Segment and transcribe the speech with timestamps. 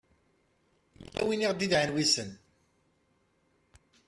[1.03, 2.29] yella win i aɣ-d-idɛan wissen